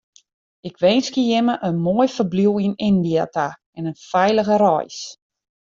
Ik 0.67 0.77
winskje 0.83 1.23
jimme 1.29 1.55
in 1.67 1.77
moai 1.85 2.09
ferbliuw 2.15 2.55
yn 2.65 2.75
Yndia 2.89 3.25
ta 3.35 3.47
en 3.77 3.87
in 3.91 4.01
feilige 4.09 4.55
reis. 4.65 4.97